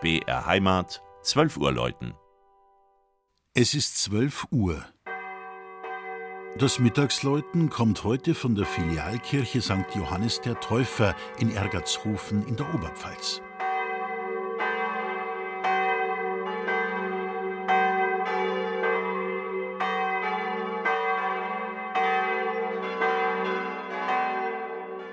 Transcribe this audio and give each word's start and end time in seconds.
BR 0.00 0.46
Heimat, 0.46 1.02
12 1.22 1.58
Uhr 1.58 1.72
läuten. 1.72 2.14
Es 3.52 3.74
ist 3.74 4.02
12 4.02 4.46
Uhr. 4.50 4.82
Das 6.56 6.78
Mittagsläuten 6.78 7.68
kommt 7.68 8.02
heute 8.02 8.34
von 8.34 8.54
der 8.54 8.64
Filialkirche 8.64 9.60
St. 9.60 9.94
Johannes 9.94 10.40
der 10.40 10.58
Täufer 10.58 11.14
in 11.38 11.54
Ergertshofen 11.54 12.46
in 12.46 12.56
der 12.56 12.74
Oberpfalz. 12.74 13.42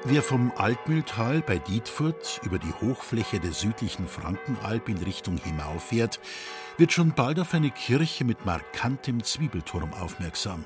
Wer 0.09 0.23
vom 0.23 0.53
Altmühltal 0.55 1.41
bei 1.41 1.57
Dietfurt 1.57 2.39
über 2.43 2.59
die 2.59 2.71
Hochfläche 2.79 3.41
der 3.41 3.51
südlichen 3.51 4.07
Frankenalb 4.07 4.87
in 4.87 4.99
Richtung 4.99 5.35
Himau 5.35 5.79
fährt, 5.79 6.21
wird 6.77 6.93
schon 6.93 7.11
bald 7.11 7.41
auf 7.41 7.53
eine 7.53 7.71
Kirche 7.71 8.23
mit 8.23 8.45
markantem 8.45 9.21
Zwiebelturm 9.21 9.93
aufmerksam. 9.93 10.63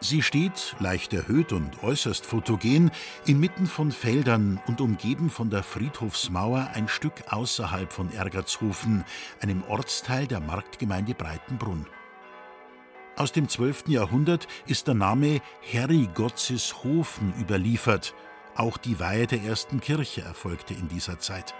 Sie 0.00 0.20
steht, 0.20 0.76
leicht 0.78 1.14
erhöht 1.14 1.54
und 1.54 1.82
äußerst 1.82 2.26
fotogen, 2.26 2.90
inmitten 3.24 3.64
von 3.64 3.92
Feldern 3.92 4.60
und 4.66 4.82
umgeben 4.82 5.30
von 5.30 5.48
der 5.48 5.62
Friedhofsmauer 5.62 6.68
ein 6.74 6.86
Stück 6.86 7.14
außerhalb 7.30 7.90
von 7.90 8.12
Ergertshofen, 8.12 9.06
einem 9.40 9.62
Ortsteil 9.68 10.26
der 10.26 10.40
Marktgemeinde 10.40 11.14
Breitenbrunn. 11.14 11.86
Aus 13.16 13.32
dem 13.32 13.48
12. 13.48 13.84
Jahrhundert 13.88 14.48
ist 14.66 14.86
der 14.86 14.94
Name 14.94 15.40
Herrigotzeshofen 15.62 17.32
überliefert– 17.40 18.14
auch 18.60 18.76
die 18.76 19.00
Weihe 19.00 19.26
der 19.26 19.42
ersten 19.42 19.80
Kirche 19.80 20.20
erfolgte 20.20 20.74
in 20.74 20.88
dieser 20.88 21.18
Zeit. 21.18 21.54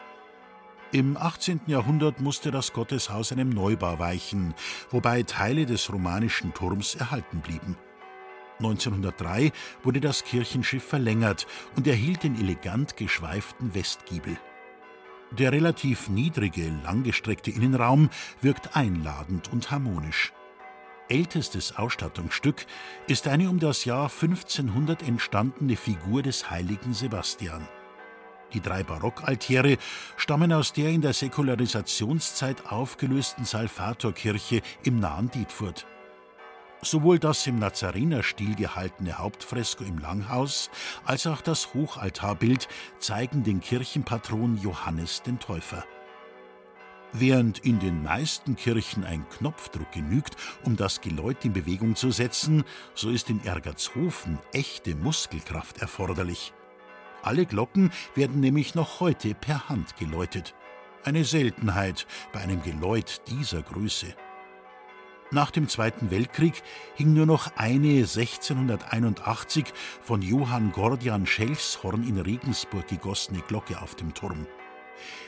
Im 0.93 1.17
18. 1.17 1.63
Jahrhundert 1.67 2.21
musste 2.21 2.51
das 2.51 2.73
Gotteshaus 2.73 3.33
einem 3.33 3.49
Neubau 3.49 3.99
weichen, 3.99 4.55
wobei 4.91 5.23
Teile 5.23 5.65
des 5.65 5.91
romanischen 5.93 6.53
Turms 6.53 6.97
erhalten 6.97 7.41
blieben. 7.41 7.77
1903 8.59 9.53
wurde 9.83 10.01
das 10.01 10.25
Kirchenschiff 10.25 10.85
verlängert 10.85 11.47
und 11.75 11.87
erhielt 11.87 12.23
den 12.23 12.39
elegant 12.39 12.97
geschweiften 12.99 13.75
Westgiebel. 13.75 14.37
Der 15.31 15.53
relativ 15.53 16.11
niedrige, 16.11 16.71
langgestreckte 16.85 17.51
Innenraum 17.51 18.11
wirkt 18.43 18.77
einladend 18.77 19.51
und 19.53 19.71
harmonisch 19.71 20.33
ältestes 21.11 21.77
Ausstattungsstück 21.77 22.67
ist 23.07 23.27
eine 23.27 23.51
um 23.51 23.59
das 23.59 23.85
Jahr 23.85 24.11
1500 24.11 25.03
entstandene 25.03 25.77
Figur 25.77 26.23
des 26.23 26.51
heiligen 26.51 26.95
Sebastian. 26.95 27.67
Die 28.55 28.61
drei 28.61 28.83
Barockaltäre 28.83 29.77
stammen 30.17 30.53
aus 30.53 30.73
der 30.73 30.91
in 30.91 31.03
der 31.03 31.13
Säkularisationszeit 31.13 32.67
aufgelösten 32.67 33.45
Salvatorkirche 33.45 34.63
im 34.83 34.99
nahen 34.99 35.31
Dietfurt. 35.31 35.87
Sowohl 36.83 37.19
das 37.19 37.47
im 37.47 37.59
Nazarenerstil 37.59 38.55
gehaltene 38.55 39.19
Hauptfresko 39.19 39.85
im 39.85 39.99
Langhaus 39.99 40.71
als 41.05 41.27
auch 41.27 41.43
das 41.43 41.75
Hochaltarbild 41.75 42.69
zeigen 42.99 43.43
den 43.43 43.61
Kirchenpatron 43.61 44.59
Johannes 44.63 45.23
den 45.23 45.39
Täufer. 45.39 45.85
Während 47.13 47.59
in 47.61 47.81
den 47.81 48.05
meisten 48.05 48.55
Kirchen 48.55 49.05
ein 49.05 49.29
Knopfdruck 49.31 49.91
genügt, 49.91 50.37
um 50.65 50.77
das 50.77 51.01
Geläut 51.01 51.45
in 51.45 51.53
Bewegung 51.53 51.97
zu 51.97 52.13
setzen, 52.13 52.63
so 52.95 53.11
ist 53.11 53.31
in 53.31 53.45
Ergertshofen 53.45 54.39
echte 54.53 54.95
Muskelkraft 54.95 55.79
erforderlich. 55.79 56.53
Alle 57.23 57.47
Glocken 57.47 57.91
werden 58.15 58.41
nämlich 58.41 58.75
noch 58.75 59.01
heute 59.01 59.35
per 59.35 59.69
Hand 59.69 59.97
geläutet. 59.97 60.55
Eine 61.05 61.25
Seltenheit 61.25 62.07
bei 62.33 62.41
einem 62.41 62.63
Geläut 62.63 63.23
dieser 63.27 63.63
Größe. 63.63 64.15
Nach 65.33 65.51
dem 65.51 65.69
Zweiten 65.69 66.11
Weltkrieg 66.11 66.63
hing 66.95 67.13
nur 67.13 67.27
noch 67.27 67.57
eine 67.57 67.89
1681 67.89 69.65
von 70.01 70.23
Johann 70.23 70.73
Gordian 70.73 71.27
Schelchshorn 71.27 72.07
in 72.07 72.19
Regensburg 72.19 72.89
gegossene 72.89 73.41
Glocke 73.41 73.81
auf 73.81 73.95
dem 73.95 74.15
Turm. 74.15 74.47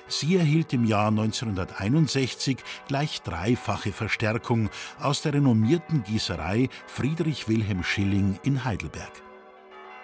Sie 0.09 0.37
erhielt 0.37 0.73
im 0.73 0.85
Jahr 0.85 1.09
1961 1.09 2.59
gleich 2.89 3.23
dreifache 3.23 3.93
Verstärkung 3.93 4.71
aus 5.01 5.23
der 5.23 5.35
renommierten 5.35 6.03
Gießerei 6.03 6.69
Friedrich 6.87 7.49
Wilhelm 7.49 7.83
Schilling 7.83 8.39
in 8.43 8.65
Heidelberg. 8.65 9.23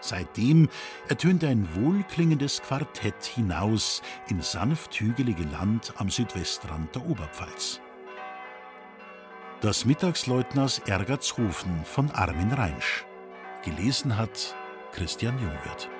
Seitdem 0.00 0.68
ertönt 1.08 1.42
ein 1.44 1.68
wohlklingendes 1.74 2.62
Quartett 2.62 3.24
hinaus 3.24 4.02
in 4.28 4.40
sanft 4.40 4.94
hügelige 5.00 5.42
Land 5.44 5.92
am 5.96 6.08
Südwestrand 6.08 6.94
der 6.94 7.04
Oberpfalz. 7.06 7.80
Das 9.60 9.84
Mittagsleutners 9.84 10.78
Ergertshofen 10.86 11.84
von 11.84 12.12
Armin 12.12 12.52
Reinsch. 12.52 13.04
Gelesen 13.64 14.16
hat 14.16 14.54
Christian 14.92 15.36
Jungwirth. 15.40 15.90